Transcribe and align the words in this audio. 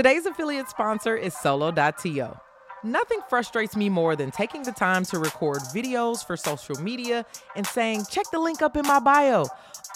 Today's 0.00 0.24
affiliate 0.24 0.70
sponsor 0.70 1.14
is 1.14 1.34
Solo.to. 1.34 2.40
Nothing 2.82 3.20
frustrates 3.28 3.76
me 3.76 3.90
more 3.90 4.16
than 4.16 4.30
taking 4.30 4.62
the 4.62 4.72
time 4.72 5.04
to 5.04 5.18
record 5.18 5.58
videos 5.74 6.26
for 6.26 6.38
social 6.38 6.80
media 6.80 7.26
and 7.54 7.66
saying, 7.66 8.06
check 8.10 8.24
the 8.32 8.38
link 8.38 8.62
up 8.62 8.78
in 8.78 8.86
my 8.86 8.98
bio, 8.98 9.44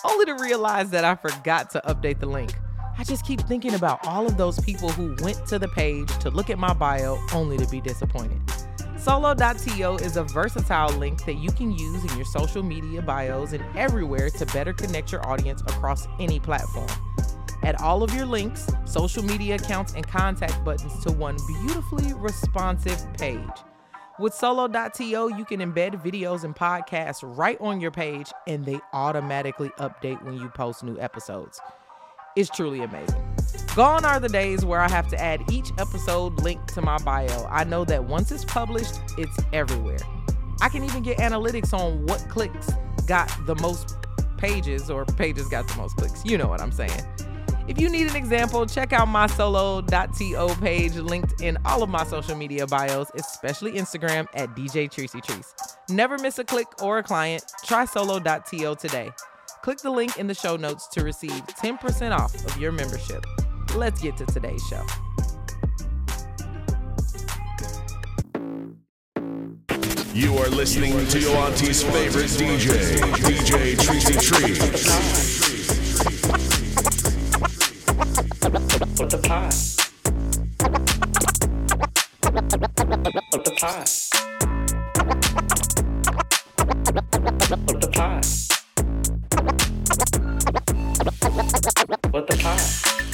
only 0.04 0.26
to 0.26 0.34
realize 0.34 0.90
that 0.90 1.06
I 1.06 1.14
forgot 1.14 1.70
to 1.70 1.80
update 1.86 2.20
the 2.20 2.26
link. 2.26 2.54
I 2.98 3.04
just 3.04 3.24
keep 3.24 3.40
thinking 3.48 3.72
about 3.72 4.06
all 4.06 4.26
of 4.26 4.36
those 4.36 4.60
people 4.60 4.90
who 4.90 5.16
went 5.24 5.46
to 5.46 5.58
the 5.58 5.68
page 5.68 6.14
to 6.18 6.28
look 6.28 6.50
at 6.50 6.58
my 6.58 6.74
bio 6.74 7.18
only 7.32 7.56
to 7.56 7.66
be 7.68 7.80
disappointed. 7.80 8.42
Solo.to 8.98 9.94
is 10.04 10.18
a 10.18 10.24
versatile 10.24 10.94
link 10.98 11.24
that 11.24 11.38
you 11.38 11.50
can 11.50 11.72
use 11.72 12.04
in 12.04 12.14
your 12.14 12.26
social 12.26 12.62
media 12.62 13.00
bios 13.00 13.54
and 13.54 13.64
everywhere 13.74 14.28
to 14.28 14.44
better 14.52 14.74
connect 14.74 15.12
your 15.12 15.26
audience 15.26 15.62
across 15.62 16.06
any 16.20 16.38
platform. 16.38 16.90
Add 17.64 17.76
all 17.80 18.02
of 18.02 18.14
your 18.14 18.26
links, 18.26 18.68
social 18.84 19.22
media 19.22 19.54
accounts, 19.54 19.94
and 19.94 20.06
contact 20.06 20.62
buttons 20.64 21.02
to 21.04 21.12
one 21.12 21.36
beautifully 21.46 22.12
responsive 22.14 23.02
page. 23.14 23.40
With 24.18 24.34
Solo.to, 24.34 25.04
you 25.04 25.44
can 25.44 25.60
embed 25.60 26.00
videos 26.02 26.44
and 26.44 26.54
podcasts 26.54 27.20
right 27.36 27.60
on 27.60 27.80
your 27.80 27.90
page, 27.90 28.30
and 28.46 28.64
they 28.64 28.80
automatically 28.92 29.70
update 29.78 30.22
when 30.22 30.34
you 30.34 30.48
post 30.50 30.84
new 30.84 30.98
episodes. 31.00 31.60
It's 32.36 32.50
truly 32.50 32.82
amazing. 32.82 33.22
Gone 33.74 34.04
are 34.04 34.20
the 34.20 34.28
days 34.28 34.64
where 34.64 34.80
I 34.80 34.88
have 34.88 35.08
to 35.08 35.20
add 35.20 35.40
each 35.50 35.70
episode 35.78 36.40
link 36.42 36.64
to 36.74 36.82
my 36.82 36.98
bio. 36.98 37.48
I 37.50 37.64
know 37.64 37.84
that 37.86 38.04
once 38.04 38.30
it's 38.30 38.44
published, 38.44 39.00
it's 39.18 39.36
everywhere. 39.52 39.98
I 40.60 40.68
can 40.68 40.84
even 40.84 41.02
get 41.02 41.18
analytics 41.18 41.72
on 41.72 42.06
what 42.06 42.24
clicks 42.28 42.70
got 43.06 43.28
the 43.46 43.54
most 43.56 43.96
pages 44.36 44.90
or 44.90 45.04
pages 45.04 45.48
got 45.48 45.66
the 45.66 45.76
most 45.76 45.96
clicks. 45.96 46.24
You 46.24 46.38
know 46.38 46.48
what 46.48 46.60
I'm 46.60 46.72
saying. 46.72 47.02
If 47.66 47.80
you 47.80 47.88
need 47.88 48.08
an 48.08 48.16
example, 48.16 48.66
check 48.66 48.92
out 48.92 49.08
my 49.08 49.26
solo.to 49.26 50.56
page 50.60 50.96
linked 50.96 51.40
in 51.40 51.56
all 51.64 51.82
of 51.82 51.88
my 51.88 52.04
social 52.04 52.36
media 52.36 52.66
bios, 52.66 53.10
especially 53.14 53.72
Instagram 53.72 54.26
at 54.34 54.54
DJ 54.54 54.90
Tricey 54.90 55.24
Trice. 55.24 55.54
Never 55.88 56.18
miss 56.18 56.38
a 56.38 56.44
click 56.44 56.66
or 56.82 56.98
a 56.98 57.02
client. 57.02 57.42
Try 57.64 57.86
solo.to 57.86 58.74
today. 58.76 59.10
Click 59.62 59.78
the 59.78 59.90
link 59.90 60.18
in 60.18 60.26
the 60.26 60.34
show 60.34 60.56
notes 60.56 60.88
to 60.88 61.02
receive 61.02 61.32
10% 61.32 62.12
off 62.12 62.34
of 62.34 62.58
your 62.58 62.70
membership. 62.70 63.24
Let's 63.74 64.02
get 64.02 64.18
to 64.18 64.26
today's 64.26 64.62
show. 64.68 64.84
You 70.12 70.36
are 70.36 70.48
listening 70.48 71.06
to 71.08 71.18
your 71.18 71.36
auntie's 71.38 71.82
favorite 71.82 72.26
DJ, 72.26 72.98
DJ 73.16 73.74
Tricey 73.74 74.20
Trice. 74.22 75.33
The 79.16 79.28
pot? 79.28 79.54
The 82.20 83.52
pot? 83.60 83.86
The 87.80 87.90
pot? 87.92 88.26
What 92.10 92.26
the 92.26 92.36
pot? 92.38 93.13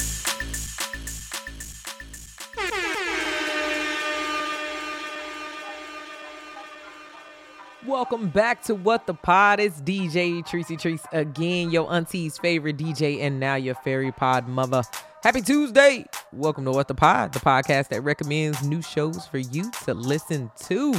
Welcome 7.87 8.29
back 8.29 8.61
to 8.65 8.75
What 8.75 9.07
the 9.07 9.15
Pod. 9.15 9.59
It's 9.59 9.81
DJ 9.81 10.45
Tricey 10.45 10.79
Trice 10.79 11.03
again, 11.11 11.71
your 11.71 11.91
auntie's 11.91 12.37
favorite 12.37 12.77
DJ, 12.77 13.21
and 13.21 13.39
now 13.39 13.55
your 13.55 13.73
fairy 13.73 14.11
pod 14.11 14.47
mother. 14.47 14.83
Happy 15.23 15.41
Tuesday! 15.41 16.05
Welcome 16.31 16.65
to 16.65 16.71
What 16.71 16.87
the 16.87 16.93
Pod, 16.93 17.33
the 17.33 17.39
podcast 17.39 17.87
that 17.87 18.01
recommends 18.01 18.61
new 18.61 18.83
shows 18.83 19.25
for 19.25 19.39
you 19.39 19.71
to 19.85 19.95
listen 19.95 20.51
to. 20.65 20.93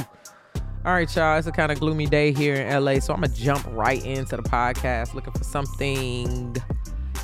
All 0.83 0.93
right, 0.93 1.15
y'all, 1.15 1.37
it's 1.37 1.47
a 1.47 1.53
kind 1.53 1.71
of 1.71 1.79
gloomy 1.79 2.05
day 2.05 2.33
here 2.33 2.55
in 2.55 2.83
LA, 2.83 2.99
so 2.99 3.13
I'm 3.13 3.21
gonna 3.21 3.33
jump 3.33 3.65
right 3.69 4.03
into 4.03 4.35
the 4.35 4.43
podcast 4.43 5.13
looking 5.13 5.31
for 5.31 5.45
something 5.45 6.53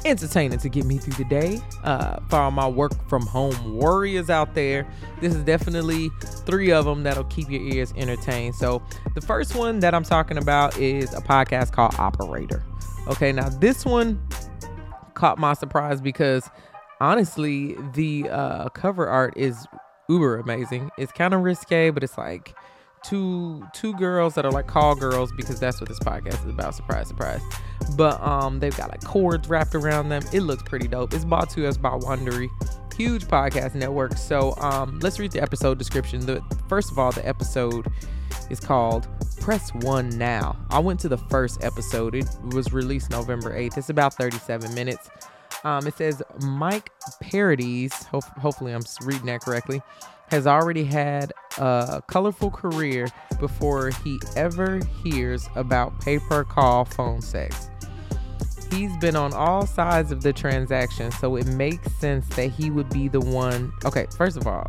entertaining 0.06 0.60
to 0.60 0.70
get 0.70 0.86
me 0.86 0.98
through 0.98 1.14
the 1.14 1.30
day. 1.30 1.60
Uh, 1.84 2.20
for 2.30 2.38
all 2.38 2.52
my 2.52 2.68
work 2.68 2.92
from 3.08 3.26
home 3.26 3.76
warriors 3.76 4.30
out 4.30 4.56
there, 4.56 4.88
this 5.22 5.34
is 5.34 5.44
definitely 5.44 6.10
three 6.46 6.72
of 6.72 6.86
them 6.86 7.04
that'll 7.04 7.24
keep 7.26 7.50
your 7.50 7.62
ears 7.62 7.94
entertained. 7.98 8.56
So, 8.56 8.82
the 9.16 9.22
first 9.22 9.56
one 9.56 9.80
that 9.80 9.94
I'm 9.94 10.04
talking 10.04 10.38
about 10.38 10.78
is 10.78 11.14
a 11.14 11.22
podcast 11.22 11.72
called 11.72 11.96
Operator. 11.96 12.64
Okay, 13.08 13.32
now 13.32 13.50
this 13.50 13.86
one 13.86 14.22
caught 15.16 15.38
my 15.38 15.54
surprise 15.54 16.00
because 16.00 16.50
honestly, 17.02 17.76
the 17.94 18.30
uh, 18.30 18.70
cover 18.70 19.08
art 19.08 19.34
is 19.36 19.66
uber 20.08 20.38
amazing. 20.38 20.92
It's 20.98 21.12
kind 21.12 21.34
of 21.34 21.42
risque, 21.42 21.90
but 21.90 22.04
it's 22.04 22.18
like 22.18 22.56
two 23.04 23.66
two 23.74 23.94
girls 23.96 24.36
that 24.36 24.46
are 24.46 24.52
like 24.52 24.68
call 24.68 24.96
girls 24.96 25.32
because 25.34 25.60
that's 25.60 25.80
what 25.80 25.88
this 25.90 26.00
podcast 26.00 26.44
is 26.46 26.50
about. 26.52 26.76
Surprise, 26.76 27.08
surprise. 27.08 27.42
But 27.96 28.22
um, 28.22 28.60
they've 28.60 28.76
got 28.76 28.90
like 28.90 29.04
cords 29.04 29.50
wrapped 29.50 29.76
around 29.76 30.10
them. 30.10 30.24
It 30.34 30.42
looks 30.42 30.64
pretty 30.64 30.88
dope. 30.88 31.14
It's 31.14 31.26
bought 31.26 31.50
to 31.52 31.68
us 31.68 31.78
by 31.78 31.92
Wondery, 31.92 32.50
huge 32.96 33.26
podcast 33.26 33.76
network. 33.76 34.18
So 34.18 34.56
um, 34.58 35.00
let's 35.00 35.20
read 35.20 35.32
the 35.32 35.42
episode 35.42 35.78
description. 35.78 36.26
The 36.26 36.44
first 36.68 36.92
of 36.92 37.00
all, 37.00 37.12
the 37.12 37.28
episode 37.28 37.88
is 38.50 38.60
called 38.60 39.08
Press 39.40 39.74
One 39.74 40.10
Now. 40.10 40.58
I 40.70 40.80
went 40.80 41.00
to 41.02 41.10
the 41.10 41.18
first 41.18 41.64
episode. 41.64 42.16
It 42.16 42.28
was 42.54 42.74
released 42.74 43.10
November 43.10 43.52
8th. 43.58 43.78
It's 43.78 43.90
about 43.90 44.14
37 44.16 44.74
minutes. 44.74 45.10
Um, 45.64 45.86
it 45.88 45.96
says 45.98 46.22
Mike 46.42 46.92
Parodies, 47.22 47.94
ho- 48.04 48.22
hopefully 48.22 48.74
I'm 48.74 48.84
reading 49.04 49.26
that 49.26 49.42
correctly, 49.42 49.82
has 50.30 50.48
already 50.48 50.84
had 50.84 51.34
a 51.58 52.02
colorful 52.08 52.52
career 52.52 53.08
before 53.40 53.90
he 54.04 54.20
ever 54.36 54.80
hears 55.04 55.48
about 55.56 56.00
pay 56.02 56.20
per 56.20 56.44
call 56.44 56.86
phone 56.86 57.22
sex. 57.22 57.70
He's 58.72 58.96
been 58.98 59.16
on 59.16 59.34
all 59.34 59.66
sides 59.66 60.12
of 60.12 60.22
the 60.22 60.32
transaction, 60.32 61.12
so 61.12 61.36
it 61.36 61.48
makes 61.48 61.92
sense 61.94 62.28
that 62.36 62.52
he 62.52 62.70
would 62.70 62.90
be 62.90 63.08
the 63.08 63.20
one. 63.20 63.74
Okay, 63.84 64.06
first 64.16 64.38
of 64.38 64.46
all, 64.46 64.68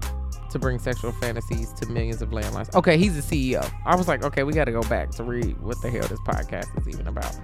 to 0.50 0.59
bring 0.59 0.78
sexual 0.78 1.12
fantasies 1.12 1.72
to 1.75 1.87
millions 1.87 2.22
of 2.22 2.31
landlines. 2.31 2.75
Okay, 2.75 2.97
he's 2.97 3.15
the 3.15 3.54
CEO. 3.54 3.71
I 3.84 3.94
was 3.97 4.09
like, 4.09 4.25
okay, 4.25 4.42
we 4.42 4.54
got 4.54 4.65
to 4.65 4.72
go 4.72 4.82
back 4.84 5.10
to 5.12 5.22
read 5.22 5.60
what 5.60 5.81
the 5.82 5.91
hell 5.91 6.09
this 6.09 6.19
podcast 6.21 6.66
is 6.81 6.88
even 6.88 7.06
about. 7.09 7.38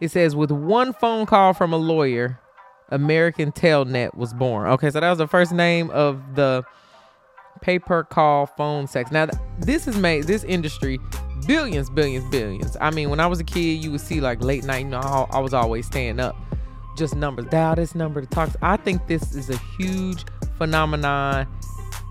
It 0.00 0.10
says, 0.10 0.36
with 0.36 0.50
one 0.50 0.92
phone 0.92 1.26
call 1.26 1.52
from 1.54 1.72
a 1.72 1.76
lawyer, 1.76 2.38
American 2.90 3.52
Telnet 3.52 4.14
was 4.14 4.32
born. 4.32 4.68
Okay, 4.68 4.90
so 4.90 5.00
that 5.00 5.10
was 5.10 5.18
the 5.18 5.26
first 5.26 5.52
name 5.52 5.90
of 5.90 6.36
the 6.36 6.64
pay 7.60 7.78
per 7.78 8.04
call 8.04 8.46
phone 8.46 8.86
sex. 8.86 9.10
Now, 9.10 9.28
this 9.58 9.86
is 9.86 9.96
made 9.96 10.24
this 10.24 10.44
industry 10.44 10.98
billions, 11.46 11.90
billions, 11.90 12.28
billions. 12.30 12.76
I 12.80 12.90
mean, 12.90 13.10
when 13.10 13.20
I 13.20 13.26
was 13.26 13.40
a 13.40 13.44
kid, 13.44 13.82
you 13.82 13.90
would 13.92 14.00
see 14.00 14.20
like 14.20 14.42
late 14.42 14.64
night. 14.64 14.84
You 14.84 14.90
know, 14.90 15.26
I 15.30 15.38
was 15.40 15.54
always 15.54 15.86
staying 15.86 16.20
up, 16.20 16.36
just 16.96 17.14
numbers. 17.14 17.46
Dial 17.46 17.76
this 17.76 17.94
number 17.94 18.20
to 18.20 18.26
talk. 18.26 18.50
I 18.62 18.76
think 18.76 19.06
this 19.06 19.34
is 19.34 19.50
a 19.50 19.58
huge 19.78 20.24
phenomenon. 20.56 21.46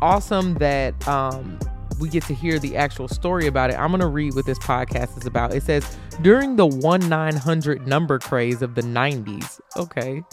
Awesome 0.01 0.53
that 0.55 1.07
um, 1.07 1.59
we 1.99 2.09
get 2.09 2.23
to 2.23 2.33
hear 2.33 2.59
the 2.59 2.77
actual 2.77 3.07
story 3.07 3.47
about 3.47 3.69
it. 3.69 3.77
I'm 3.77 3.89
going 3.89 4.01
to 4.01 4.07
read 4.07 4.33
what 4.33 4.45
this 4.45 4.59
podcast 4.59 5.17
is 5.17 5.25
about. 5.25 5.53
It 5.53 5.63
says, 5.63 5.97
during 6.21 6.55
the 6.55 6.65
1 6.65 7.09
900 7.09 7.87
number 7.87 8.19
craze 8.19 8.61
of 8.61 8.75
the 8.75 8.81
90s, 8.81 9.59
okay, 9.77 10.23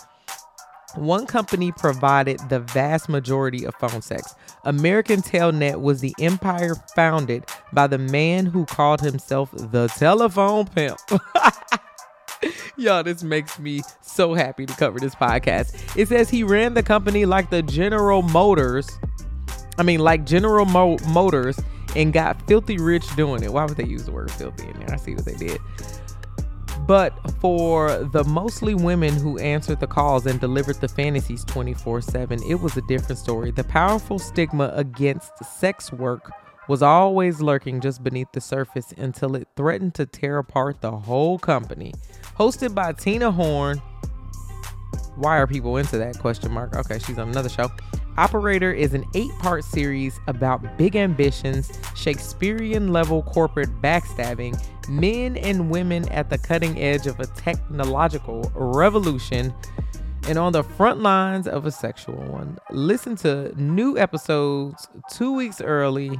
one 0.97 1.27
company 1.27 1.73
provided 1.73 2.41
the 2.49 2.61
vast 2.61 3.09
majority 3.09 3.65
of 3.65 3.75
phone 3.77 4.03
sex. 4.03 4.35
American 4.65 5.23
Telnet 5.23 5.81
was 5.81 6.01
the 6.01 6.15
empire 6.21 6.75
founded 6.95 7.45
by 7.73 7.87
the 7.87 7.99
man 7.99 8.47
who 8.47 8.65
called 8.67 9.01
himself 9.01 9.51
the 9.53 9.89
telephone 9.97 10.67
pimp. 10.67 10.99
Y'all, 12.77 13.03
this 13.03 13.23
makes 13.23 13.59
me 13.59 13.81
so 14.03 14.35
happy 14.35 14.67
to 14.67 14.75
cover 14.75 14.99
this 14.99 15.15
podcast. 15.15 15.97
It 15.97 16.09
says 16.09 16.29
he 16.29 16.43
ran 16.43 16.75
the 16.75 16.83
company 16.83 17.25
like 17.25 17.51
the 17.51 17.63
General 17.63 18.23
Motors. 18.23 18.89
I 19.79 19.83
mean, 19.83 20.01
like 20.01 20.27
General 20.27 20.67
Mo- 20.67 20.99
Motors 21.09 21.59
and 21.95 22.13
got 22.13 22.41
filthy 22.47 22.79
rich 22.79 23.05
doing 23.17 23.43
it. 23.43 23.53
Why 23.53 23.65
would 23.65 23.77
they 23.77 23.87
use 23.87 24.05
the 24.05 24.13
word 24.13 24.31
filthy 24.31 24.69
in 24.69 24.79
there? 24.79 24.93
I 24.93 24.97
see 24.97 25.15
what 25.15 25.25
they 25.25 25.35
did. 25.35 25.59
But 26.87 27.13
for 27.41 28.05
the 28.13 28.23
mostly 28.25 28.75
women 28.75 29.15
who 29.15 29.39
answered 29.39 29.81
the 29.81 29.89
calls 29.89 30.27
and 30.27 30.39
delivered 30.39 30.77
the 30.77 30.89
fantasies 30.89 31.45
24 31.45 32.01
7, 32.01 32.41
it 32.49 32.55
was 32.55 32.77
a 32.77 32.83
different 32.83 33.19
story. 33.19 33.51
The 33.51 33.65
powerful 33.65 34.19
stigma 34.19 34.71
against 34.75 35.33
sex 35.45 35.93
work 35.93 36.31
was 36.69 36.83
always 36.83 37.41
lurking 37.41 37.81
just 37.81 38.03
beneath 38.03 38.31
the 38.33 38.41
surface 38.41 38.93
until 38.97 39.37
it 39.37 39.49
threatened 39.57 39.95
to 39.95 40.07
tear 40.07 40.39
apart 40.39 40.81
the 40.81 40.93
whole 40.93 41.39
company. 41.39 41.93
Hosted 42.37 42.75
by 42.75 42.93
Tina 42.93 43.31
Horn. 43.31 43.79
Why 45.17 45.39
are 45.39 45.47
people 45.47 45.77
into 45.79 45.99
that 45.99 46.19
question 46.19 46.53
mark? 46.53 46.77
Okay, 46.77 46.99
she's 46.99 47.19
on 47.19 47.29
another 47.29 47.49
show. 47.49 47.69
Operator 48.19 48.73
is 48.73 48.95
an 48.95 49.05
eight 49.15 49.37
part 49.41 49.63
series 49.63 50.19
about 50.27 50.79
big 50.79 50.97
ambitions, 50.97 51.71
Shakespearean 51.95 52.91
level 52.93 53.23
corporate 53.23 53.83
backstabbing, 53.83 54.59
men 54.89 55.37
and 55.37 55.69
women 55.69 56.09
at 56.09 56.31
the 56.31 56.39
cutting 56.39 56.81
edge 56.81 57.07
of 57.07 57.21
a 57.21 57.27
technological 57.27 58.51
revolution, 58.55 59.53
and 60.29 60.39
on 60.39 60.53
the 60.53 60.63
front 60.63 61.01
lines 61.01 61.47
of 61.47 61.67
a 61.67 61.71
sexual 61.71 62.17
one. 62.17 62.59
Listen 62.71 63.17
to 63.17 63.53
new 63.61 63.99
episodes 63.99 64.89
two 65.11 65.33
weeks 65.33 65.61
early 65.61 66.19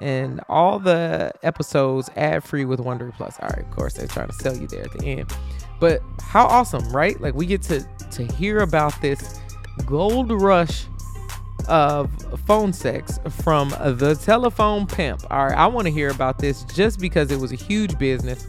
and 0.00 0.40
all 0.48 0.80
the 0.80 1.32
episodes 1.44 2.10
ad 2.16 2.42
free 2.42 2.64
with 2.64 2.80
Wondery 2.80 3.14
Plus. 3.14 3.38
All 3.40 3.48
right, 3.48 3.64
of 3.64 3.70
course, 3.70 3.94
they're 3.94 4.08
trying 4.08 4.28
to 4.28 4.34
sell 4.34 4.56
you 4.56 4.66
there 4.66 4.82
at 4.82 4.92
the 4.92 5.04
end. 5.04 5.32
But 5.78 6.02
how 6.20 6.46
awesome, 6.46 6.88
right? 6.90 7.20
Like 7.20 7.34
we 7.34 7.46
get 7.46 7.62
to 7.62 7.86
to 8.10 8.24
hear 8.24 8.58
about 8.60 9.00
this 9.00 9.40
gold 9.86 10.30
rush 10.30 10.86
of 11.68 12.10
phone 12.46 12.72
sex 12.72 13.18
from 13.42 13.70
the 13.70 14.18
telephone 14.22 14.86
pimp. 14.86 15.22
All 15.30 15.46
right, 15.46 15.56
I 15.56 15.66
want 15.66 15.86
to 15.86 15.92
hear 15.92 16.10
about 16.10 16.38
this 16.38 16.64
just 16.64 17.00
because 17.00 17.30
it 17.30 17.38
was 17.38 17.52
a 17.52 17.56
huge 17.56 17.98
business. 17.98 18.46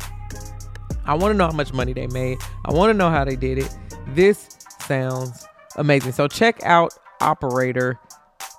I 1.06 1.13
want 1.15 1.33
to 1.33 1.38
know 1.38 1.48
how 1.48 1.54
much 1.54 1.74
money 1.74 1.94
they 1.94 2.07
made. 2.07 2.39
I 2.65 2.71
want 2.71 2.89
to 2.89 2.94
know 2.94 3.10
how 3.10 3.25
they 3.25 3.36
did 3.36 3.57
it. 3.57 3.75
This 4.10 4.57
sounds 4.80 5.45
amazing. 5.75 6.13
So 6.13 6.27
check 6.27 6.63
out 6.63 6.94
Operator. 7.21 8.00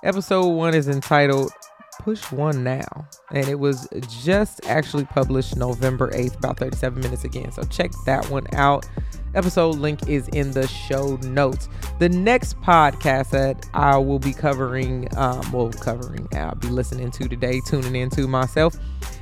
Episode 0.03 0.47
one 0.49 0.75
is 0.75 0.87
entitled 0.87 1.51
Push 1.99 2.31
One 2.31 2.63
Now. 2.63 3.07
And 3.31 3.47
it 3.47 3.59
was 3.59 3.87
just 4.23 4.65
actually 4.65 5.05
published 5.05 5.55
November 5.55 6.11
8th, 6.11 6.37
about 6.37 6.57
37 6.57 7.01
minutes 7.01 7.23
again. 7.23 7.51
So 7.51 7.63
check 7.63 7.91
that 8.05 8.29
one 8.29 8.45
out. 8.53 8.85
Episode 9.33 9.75
link 9.75 10.07
is 10.07 10.27
in 10.29 10.51
the 10.51 10.67
show 10.67 11.17
notes. 11.17 11.67
The 11.99 12.07
next 12.07 12.59
podcast 12.61 13.31
that 13.31 13.67
I 13.73 13.97
will 13.97 14.19
be 14.19 14.31
covering, 14.33 15.09
um, 15.17 15.51
well, 15.51 15.71
covering, 15.71 16.27
I'll 16.33 16.55
be 16.55 16.69
listening 16.69 17.11
to 17.11 17.27
today, 17.27 17.59
tuning 17.67 17.95
into 17.95 18.27
myself, 18.27 18.75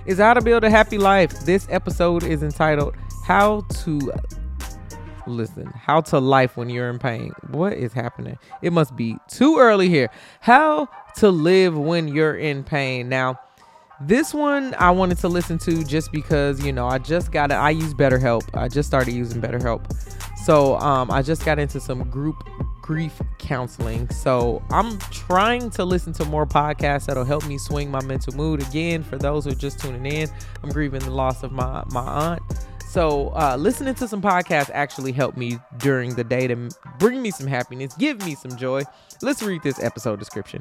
is 0.05 0.19
How 0.19 0.33
to 0.33 0.41
Build 0.41 0.63
a 0.63 0.69
Happy 0.69 0.97
Life. 0.97 1.45
This 1.45 1.67
episode 1.69 2.23
is 2.23 2.43
entitled 2.43 2.95
How 3.25 3.61
to 3.83 4.11
listen 5.27 5.65
how 5.67 6.01
to 6.01 6.19
life 6.19 6.57
when 6.57 6.69
you're 6.69 6.89
in 6.89 6.99
pain 6.99 7.31
what 7.49 7.73
is 7.73 7.93
happening 7.93 8.37
it 8.61 8.73
must 8.73 8.95
be 8.95 9.17
too 9.27 9.57
early 9.57 9.89
here 9.89 10.09
how 10.41 10.87
to 11.15 11.29
live 11.29 11.77
when 11.77 12.07
you're 12.07 12.35
in 12.35 12.63
pain 12.63 13.09
now 13.09 13.39
this 14.01 14.33
one 14.33 14.75
I 14.79 14.91
wanted 14.91 15.17
to 15.19 15.29
listen 15.29 15.57
to 15.59 15.83
just 15.83 16.11
because 16.11 16.63
you 16.65 16.73
know 16.73 16.87
I 16.87 16.97
just 16.97 17.31
got 17.31 17.51
it. 17.51 17.55
I 17.55 17.69
use 17.69 17.93
BetterHelp. 17.93 18.43
I 18.53 18.67
just 18.67 18.87
started 18.87 19.13
using 19.13 19.41
BetterHelp, 19.41 19.85
so 20.43 20.77
um, 20.77 21.09
I 21.11 21.21
just 21.21 21.45
got 21.45 21.59
into 21.59 21.79
some 21.79 22.09
group 22.09 22.35
grief 22.81 23.21
counseling. 23.39 24.09
So 24.09 24.61
I'm 24.69 24.99
trying 25.09 25.69
to 25.71 25.85
listen 25.85 26.11
to 26.13 26.25
more 26.25 26.45
podcasts 26.45 27.05
that'll 27.05 27.23
help 27.23 27.47
me 27.47 27.57
swing 27.57 27.89
my 27.89 28.03
mental 28.03 28.35
mood. 28.35 28.61
Again, 28.61 29.03
for 29.03 29.17
those 29.17 29.45
who 29.45 29.51
are 29.51 29.55
just 29.55 29.79
tuning 29.79 30.05
in, 30.05 30.29
I'm 30.61 30.69
grieving 30.69 30.99
the 30.99 31.11
loss 31.11 31.43
of 31.43 31.51
my 31.51 31.83
my 31.91 32.01
aunt. 32.01 32.41
So 32.93 33.29
uh, 33.29 33.57
listening 33.59 33.95
to 33.95 34.07
some 34.07 34.21
podcasts 34.21 34.69
actually 34.71 35.13
helped 35.13 35.35
me 35.35 35.57
during 35.77 36.13
the 36.13 36.23
day 36.23 36.45
to 36.45 36.69
bring 36.99 37.23
me 37.23 37.31
some 37.31 37.47
happiness, 37.47 37.95
give 37.95 38.23
me 38.23 38.35
some 38.35 38.55
joy. 38.55 38.83
Let's 39.23 39.41
read 39.41 39.63
this 39.63 39.81
episode 39.81 40.19
description. 40.19 40.59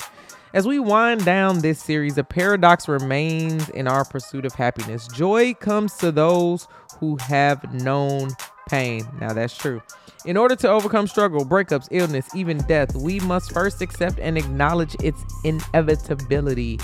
As 0.54 0.66
we 0.66 0.78
wind 0.78 1.26
down 1.26 1.58
this 1.58 1.78
series, 1.78 2.16
a 2.16 2.24
paradox 2.24 2.88
remains 2.88 3.68
in 3.68 3.86
our 3.86 4.06
pursuit 4.06 4.46
of 4.46 4.54
happiness. 4.54 5.08
Joy 5.08 5.52
comes 5.52 5.98
to 5.98 6.10
those 6.10 6.68
who 6.98 7.16
have 7.16 7.70
known 7.74 8.30
pain. 8.66 9.06
Now, 9.20 9.34
that's 9.34 9.54
true. 9.54 9.82
In 10.24 10.38
order 10.38 10.56
to 10.56 10.70
overcome 10.70 11.08
struggle, 11.08 11.44
breakups, 11.44 11.88
illness, 11.90 12.34
even 12.34 12.56
death, 12.66 12.96
we 12.96 13.20
must 13.20 13.52
first 13.52 13.82
accept 13.82 14.18
and 14.18 14.38
acknowledge 14.38 14.96
its 15.02 15.22
inevitability. 15.44 16.80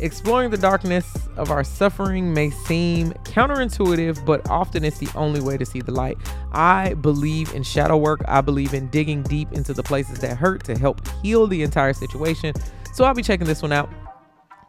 Exploring 0.00 0.50
the 0.50 0.58
darkness 0.58 1.28
of 1.36 1.50
our 1.50 1.64
suffering 1.64 2.32
may 2.32 2.50
seem 2.50 3.12
counterintuitive, 3.24 4.24
but 4.24 4.48
often 4.48 4.84
it's 4.84 4.98
the 4.98 5.08
only 5.16 5.40
way 5.40 5.56
to 5.56 5.66
see 5.66 5.80
the 5.80 5.90
light. 5.90 6.16
I 6.52 6.94
believe 6.94 7.52
in 7.52 7.64
shadow 7.64 7.96
work. 7.96 8.20
I 8.28 8.40
believe 8.40 8.74
in 8.74 8.86
digging 8.90 9.24
deep 9.24 9.52
into 9.52 9.74
the 9.74 9.82
places 9.82 10.20
that 10.20 10.36
hurt 10.36 10.62
to 10.64 10.78
help 10.78 11.00
heal 11.20 11.48
the 11.48 11.64
entire 11.64 11.92
situation. 11.92 12.54
So 12.94 13.04
I'll 13.04 13.14
be 13.14 13.24
checking 13.24 13.48
this 13.48 13.60
one 13.60 13.72
out. 13.72 13.90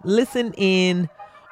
Listen 0.04 0.52
in 0.58 1.08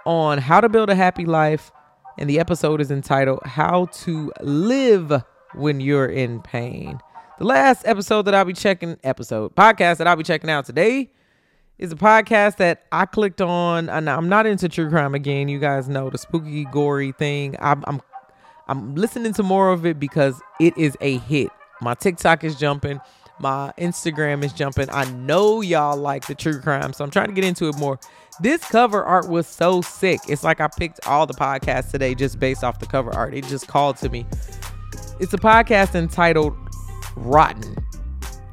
on 0.07 0.39
how 0.39 0.59
to 0.59 0.69
build 0.69 0.89
a 0.89 0.95
happy 0.95 1.25
life, 1.25 1.71
and 2.18 2.27
the 2.27 2.39
episode 2.39 2.81
is 2.81 2.89
entitled 2.89 3.41
How 3.45 3.85
to 3.85 4.31
Live 4.41 5.21
When 5.53 5.81
You're 5.81 6.07
in 6.07 6.41
Pain. 6.41 7.00
The 7.38 7.45
last 7.45 7.85
episode 7.85 8.23
that 8.23 8.33
I'll 8.33 8.45
be 8.45 8.53
checking, 8.53 8.97
episode, 9.03 9.56
podcast 9.56 9.97
that 9.97 10.07
I'll 10.07 10.15
be 10.15 10.23
checking 10.23 10.50
out 10.50 10.65
today 10.65 11.12
is 11.79 11.91
a 11.91 11.95
podcast 11.95 12.57
that 12.57 12.85
I 12.91 13.06
clicked 13.06 13.41
on. 13.41 13.89
And 13.89 14.09
I'm 14.09 14.29
not 14.29 14.45
into 14.45 14.69
true 14.69 14.89
crime 14.89 15.15
again. 15.15 15.47
You 15.47 15.59
guys 15.59 15.88
know 15.88 16.09
the 16.09 16.18
spooky, 16.18 16.65
gory 16.65 17.12
thing. 17.12 17.56
I'm, 17.59 17.83
I'm, 17.88 18.01
I'm 18.68 18.95
listening 18.95 19.33
to 19.33 19.44
more 19.44 19.71
of 19.71 19.85
it 19.85 20.00
because 20.00 20.41
it 20.59 20.77
is 20.77 20.97
a 21.01 21.18
hit. 21.19 21.50
My 21.81 21.94
TikTok 21.94 22.44
is 22.44 22.56
jumping. 22.56 23.00
My 23.39 23.71
Instagram 23.77 24.44
is 24.44 24.51
jumping. 24.51 24.89
I 24.89 25.06
know 25.12 25.62
y'all 25.62 25.95
like 25.95 26.25
the 26.25 26.33
true 26.33 26.59
crime, 26.59 26.91
so 26.94 27.03
I'm 27.03 27.12
trying 27.12 27.27
to 27.27 27.33
get 27.33 27.44
into 27.44 27.69
it 27.69 27.77
more. 27.77 28.00
This 28.39 28.63
cover 28.63 29.03
art 29.03 29.30
was 29.30 29.45
so 29.45 29.81
sick. 29.81 30.19
It's 30.27 30.44
like 30.44 30.59
I 30.59 30.68
picked 30.68 31.06
all 31.06 31.27
the 31.27 31.35
podcasts 31.35 31.91
today 31.91 32.15
just 32.15 32.39
based 32.39 32.63
off 32.63 32.80
the 32.80 32.88
cover 32.88 33.13
art. 33.13 33.35
It 33.35 33.45
just 33.45 33.68
called 33.68 33.97
to 33.97 34.09
me. 34.09 34.25
It's 35.19 35.33
a 35.33 35.38
podcast 35.38 35.94
entitled 35.94 36.56
Rotten. 37.15 37.75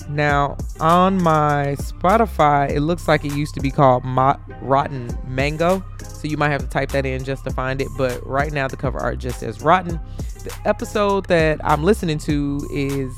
Now, 0.09 0.56
on 0.81 1.23
my 1.23 1.77
Spotify, 1.79 2.71
it 2.71 2.81
looks 2.81 3.09
like 3.09 3.25
it 3.25 3.33
used 3.33 3.55
to 3.55 3.61
be 3.61 3.71
called 3.71 4.05
Mo- 4.05 4.39
Rotten 4.61 5.17
Mango. 5.27 5.85
So 6.03 6.29
you 6.29 6.37
might 6.37 6.51
have 6.51 6.61
to 6.61 6.69
type 6.69 6.91
that 6.91 7.06
in 7.06 7.25
just 7.25 7.45
to 7.45 7.51
find 7.51 7.81
it. 7.81 7.89
But 7.97 8.25
right 8.27 8.53
now, 8.53 8.69
the 8.69 8.77
cover 8.77 8.99
art 8.99 9.19
just 9.19 9.41
says 9.41 9.61
Rotten. 9.62 9.99
The 10.45 10.56
episode 10.65 11.27
that 11.27 11.61
I'm 11.65 11.83
listening 11.83 12.19
to 12.19 12.67
is 12.71 13.17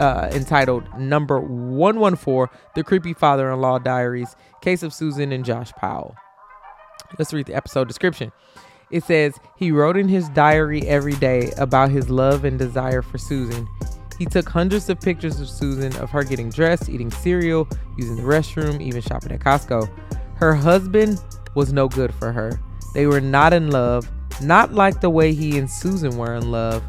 uh, 0.00 0.28
entitled 0.32 0.84
Number 0.98 1.40
114 1.40 2.54
The 2.74 2.84
Creepy 2.84 3.14
Father 3.14 3.50
in 3.50 3.60
Law 3.60 3.78
Diaries 3.78 4.36
Case 4.60 4.82
of 4.82 4.92
Susan 4.92 5.32
and 5.32 5.44
Josh 5.44 5.72
Powell. 5.72 6.16
Let's 7.18 7.32
read 7.32 7.46
the 7.46 7.54
episode 7.54 7.88
description. 7.88 8.32
It 8.90 9.04
says, 9.04 9.34
He 9.56 9.72
wrote 9.72 9.96
in 9.96 10.08
his 10.08 10.28
diary 10.30 10.82
every 10.86 11.14
day 11.14 11.52
about 11.56 11.90
his 11.90 12.10
love 12.10 12.44
and 12.44 12.58
desire 12.58 13.02
for 13.02 13.18
Susan. 13.18 13.68
He 14.18 14.24
took 14.24 14.48
hundreds 14.48 14.88
of 14.88 15.00
pictures 15.00 15.40
of 15.40 15.48
Susan, 15.48 15.94
of 15.96 16.10
her 16.10 16.24
getting 16.24 16.50
dressed, 16.50 16.88
eating 16.88 17.10
cereal, 17.10 17.68
using 17.98 18.16
the 18.16 18.22
restroom, 18.22 18.80
even 18.80 19.02
shopping 19.02 19.32
at 19.32 19.40
Costco. 19.40 19.88
Her 20.36 20.54
husband 20.54 21.20
was 21.54 21.72
no 21.72 21.88
good 21.88 22.14
for 22.14 22.32
her. 22.32 22.60
They 22.94 23.06
were 23.06 23.20
not 23.20 23.52
in 23.52 23.70
love, 23.70 24.10
not 24.42 24.72
like 24.72 25.00
the 25.00 25.10
way 25.10 25.34
he 25.34 25.58
and 25.58 25.70
Susan 25.70 26.16
were 26.16 26.34
in 26.34 26.50
love. 26.50 26.82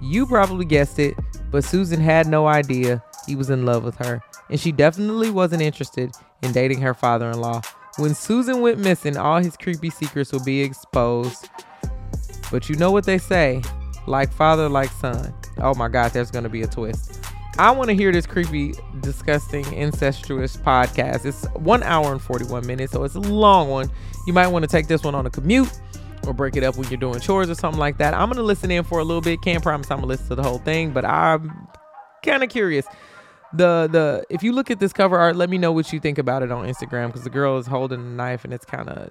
You 0.00 0.26
probably 0.26 0.64
guessed 0.64 0.98
it, 0.98 1.14
but 1.50 1.64
Susan 1.64 2.00
had 2.00 2.26
no 2.26 2.46
idea 2.46 3.02
he 3.26 3.34
was 3.34 3.50
in 3.50 3.64
love 3.64 3.84
with 3.84 3.96
her, 3.96 4.20
and 4.50 4.60
she 4.60 4.72
definitely 4.72 5.30
wasn't 5.30 5.62
interested 5.62 6.12
in 6.42 6.52
dating 6.52 6.80
her 6.80 6.94
father 6.94 7.30
in 7.30 7.40
law. 7.40 7.62
When 7.96 8.14
Susan 8.14 8.60
went 8.60 8.78
missing, 8.78 9.16
all 9.16 9.42
his 9.42 9.56
creepy 9.56 9.90
secrets 9.90 10.32
will 10.32 10.44
be 10.44 10.62
exposed. 10.62 11.48
But 12.50 12.68
you 12.68 12.76
know 12.76 12.90
what 12.90 13.04
they 13.04 13.18
say 13.18 13.62
like 14.06 14.32
father, 14.32 14.68
like 14.68 14.90
son. 14.90 15.34
Oh 15.60 15.74
my 15.74 15.88
God, 15.88 16.12
there's 16.12 16.30
going 16.30 16.44
to 16.44 16.50
be 16.50 16.62
a 16.62 16.66
twist. 16.66 17.20
I 17.58 17.72
want 17.72 17.88
to 17.88 17.94
hear 17.94 18.12
this 18.12 18.26
creepy, 18.26 18.74
disgusting, 19.00 19.70
incestuous 19.72 20.56
podcast. 20.56 21.24
It's 21.24 21.44
one 21.54 21.82
hour 21.82 22.12
and 22.12 22.22
41 22.22 22.66
minutes, 22.66 22.92
so 22.92 23.02
it's 23.02 23.16
a 23.16 23.20
long 23.20 23.68
one. 23.68 23.90
You 24.26 24.32
might 24.32 24.46
want 24.46 24.62
to 24.62 24.68
take 24.68 24.86
this 24.86 25.02
one 25.02 25.16
on 25.16 25.26
a 25.26 25.30
commute 25.30 25.72
or 26.26 26.32
break 26.32 26.56
it 26.56 26.62
up 26.62 26.76
when 26.76 26.88
you're 26.88 27.00
doing 27.00 27.18
chores 27.18 27.50
or 27.50 27.56
something 27.56 27.80
like 27.80 27.98
that. 27.98 28.14
I'm 28.14 28.28
going 28.28 28.36
to 28.36 28.44
listen 28.44 28.70
in 28.70 28.84
for 28.84 29.00
a 29.00 29.04
little 29.04 29.20
bit. 29.20 29.42
Can't 29.42 29.62
promise 29.62 29.90
I'm 29.90 29.98
going 29.98 30.02
to 30.02 30.08
listen 30.08 30.28
to 30.28 30.34
the 30.36 30.42
whole 30.44 30.58
thing, 30.58 30.92
but 30.92 31.04
I'm 31.04 31.66
kind 32.22 32.44
of 32.44 32.48
curious. 32.48 32.86
The 33.54 33.88
the 33.90 34.24
if 34.28 34.42
you 34.42 34.52
look 34.52 34.70
at 34.70 34.78
this 34.78 34.92
cover 34.92 35.18
art, 35.18 35.34
let 35.34 35.48
me 35.48 35.56
know 35.56 35.72
what 35.72 35.92
you 35.92 35.98
think 35.98 36.18
about 36.18 36.42
it 36.42 36.52
on 36.52 36.66
Instagram 36.66 37.06
because 37.06 37.24
the 37.24 37.30
girl 37.30 37.58
is 37.58 37.66
holding 37.66 38.00
a 38.00 38.04
knife 38.04 38.44
and 38.44 38.52
it's 38.52 38.66
kind 38.66 38.90
of 38.90 39.10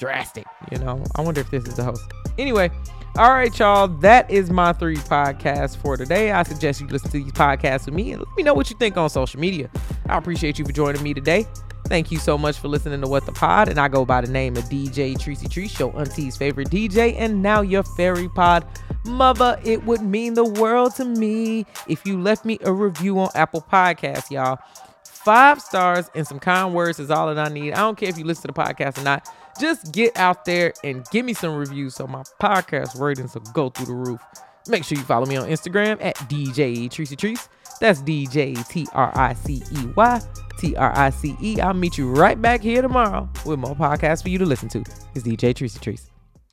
drastic. 0.00 0.46
You 0.72 0.78
know, 0.78 1.04
I 1.14 1.20
wonder 1.20 1.40
if 1.40 1.50
this 1.50 1.64
is 1.66 1.76
the 1.76 1.84
host. 1.84 2.02
Anyway, 2.38 2.70
all 3.16 3.30
right, 3.30 3.56
y'all. 3.58 3.86
That 3.86 4.28
is 4.30 4.50
my 4.50 4.72
three 4.72 4.96
podcasts 4.96 5.76
for 5.76 5.96
today. 5.96 6.32
I 6.32 6.42
suggest 6.42 6.80
you 6.80 6.86
listen 6.88 7.10
to 7.10 7.22
these 7.22 7.32
podcasts 7.32 7.86
with 7.86 7.94
me 7.94 8.12
and 8.12 8.20
let 8.20 8.36
me 8.36 8.42
know 8.42 8.54
what 8.54 8.70
you 8.70 8.76
think 8.78 8.96
on 8.96 9.10
social 9.10 9.38
media. 9.38 9.70
I 10.08 10.16
appreciate 10.16 10.58
you 10.58 10.64
for 10.64 10.72
joining 10.72 11.02
me 11.02 11.14
today. 11.14 11.46
Thank 11.86 12.12
you 12.12 12.18
so 12.18 12.38
much 12.38 12.56
for 12.56 12.68
listening 12.68 13.00
to 13.00 13.08
What 13.08 13.26
the 13.26 13.32
Pod. 13.32 13.68
And 13.68 13.78
I 13.78 13.88
go 13.88 14.04
by 14.04 14.20
the 14.20 14.30
name 14.30 14.56
of 14.56 14.64
DJ 14.64 15.16
Tricey 15.16 15.50
Trice, 15.50 15.72
show 15.72 15.90
Auntie's 15.90 16.36
favorite 16.36 16.70
DJ, 16.70 17.16
and 17.18 17.42
now 17.42 17.62
your 17.62 17.82
fairy 17.82 18.28
pod. 18.28 18.64
Mother, 19.04 19.60
it 19.64 19.84
would 19.84 20.00
mean 20.00 20.34
the 20.34 20.44
world 20.44 20.94
to 20.96 21.04
me 21.04 21.66
if 21.88 22.06
you 22.06 22.20
left 22.20 22.44
me 22.44 22.58
a 22.62 22.72
review 22.72 23.18
on 23.18 23.28
Apple 23.34 23.60
Podcasts, 23.60 24.30
y'all. 24.30 24.58
Five 25.02 25.60
stars 25.60 26.08
and 26.14 26.26
some 26.26 26.38
kind 26.38 26.72
words 26.74 27.00
is 27.00 27.10
all 27.10 27.34
that 27.34 27.38
I 27.38 27.52
need. 27.52 27.72
I 27.72 27.78
don't 27.78 27.98
care 27.98 28.08
if 28.08 28.16
you 28.16 28.24
listen 28.24 28.42
to 28.42 28.46
the 28.48 28.52
podcast 28.54 28.98
or 28.98 29.02
not. 29.02 29.28
Just 29.60 29.92
get 29.92 30.16
out 30.16 30.46
there 30.46 30.72
and 30.82 31.04
give 31.10 31.26
me 31.26 31.34
some 31.34 31.54
reviews 31.54 31.94
so 31.94 32.06
my 32.06 32.22
podcast 32.40 32.98
ratings 32.98 33.34
will 33.34 33.42
go 33.52 33.68
through 33.68 33.86
the 33.86 33.94
roof. 33.94 34.20
Make 34.68 34.84
sure 34.84 34.96
you 34.96 35.04
follow 35.04 35.26
me 35.26 35.36
on 35.36 35.48
Instagram 35.48 35.98
at 36.00 36.16
DJ 36.16 36.88
Tricey 36.88 37.16
Trice. 37.16 37.48
That's 37.78 38.00
DJ 38.00 38.66
T 38.68 38.86
R 38.94 39.12
I 39.14 39.34
C 39.34 39.62
E 39.72 39.86
Y 39.94 40.20
T 40.58 40.76
R 40.76 40.96
I 40.96 41.10
C 41.10 41.36
E. 41.42 41.60
I'll 41.60 41.74
meet 41.74 41.98
you 41.98 42.10
right 42.10 42.40
back 42.40 42.62
here 42.62 42.80
tomorrow 42.80 43.28
with 43.44 43.58
more 43.58 43.74
podcasts 43.74 44.22
for 44.22 44.30
you 44.30 44.38
to 44.38 44.46
listen 44.46 44.70
to. 44.70 44.80
It's 45.14 45.26
DJ 45.26 45.52
Tricey 45.54 45.80
Trice. 45.80 46.09